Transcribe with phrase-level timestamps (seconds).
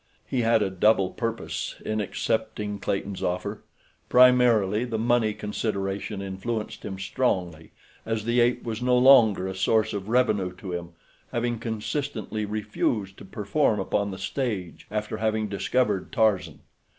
[0.25, 3.63] He had a double purpose in accepting Clayton's offer.
[4.09, 7.71] Primarily, the money consideration influenced him strongly,
[8.03, 10.93] as the ape was no longer a source of revenue to him,
[11.31, 16.61] having consistently refused to perform upon the stage after having discovered Tarzan.